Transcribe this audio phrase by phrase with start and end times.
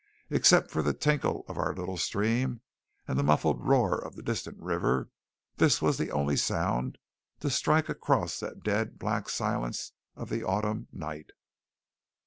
[0.31, 2.61] Except for the tinkle of our little stream
[3.07, 5.11] and the muffled roar of the distant river,
[5.57, 6.97] this was the only sound
[7.41, 11.29] to strike across the dead black silence of the autumn night.